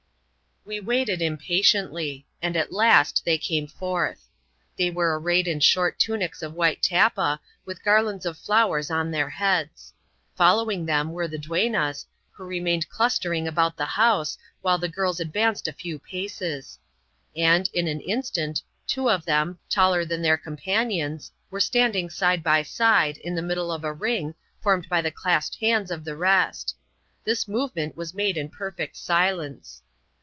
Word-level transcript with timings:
We 0.63 0.79
waited 0.79 1.23
impatiently; 1.23 2.27
and 2.39 2.55
at 2.55 2.71
last 2.71 3.23
they 3.25 3.39
came 3.39 3.65
forth. 3.65 4.27
They 4.77 4.91
were 4.91 5.19
arrayed 5.19 5.47
in 5.47 5.59
short 5.59 5.97
tunics 5.97 6.43
of 6.43 6.53
white 6.53 6.83
tappa; 6.83 7.41
with 7.65 7.83
garlands 7.83 8.27
of 8.27 8.37
flowers 8.37 8.91
on 8.91 9.09
their 9.09 9.31
heads. 9.31 9.91
Following 10.35 10.85
them, 10.85 11.13
were 11.13 11.27
the 11.27 11.39
duennas, 11.39 12.05
who 12.29 12.43
remained 12.43 12.89
clustering 12.89 13.47
about 13.47 13.75
the 13.75 13.85
house^ 13.97 14.37
while 14.61 14.77
the 14.77 14.87
girls 14.87 15.19
ad 15.19 15.33
vanced 15.33 15.67
a 15.67 15.73
few 15.73 15.97
paces; 15.97 16.77
and, 17.35 17.67
in 17.73 17.87
an 17.87 17.99
instant, 18.01 18.61
two 18.85 19.09
of 19.09 19.25
them, 19.25 19.57
taller 19.67 20.05
than 20.05 20.21
their 20.21 20.37
companions, 20.37 21.31
were 21.49 21.59
standing 21.59 22.07
side 22.07 22.43
by 22.43 22.61
side, 22.61 23.17
in 23.17 23.33
the 23.33 23.41
middle 23.41 23.71
of 23.71 23.83
a 23.83 23.91
ring, 23.91 24.35
formed 24.61 24.87
by 24.87 25.01
the 25.01 25.11
clasped 25.11 25.55
hands 25.55 25.89
of 25.89 26.05
the 26.05 26.15
rest 26.15 26.75
This 27.23 27.47
movement 27.47 27.97
was 27.97 28.13
made 28.13 28.37
in 28.37 28.47
perfect 28.47 28.95
silence. 28.95 29.81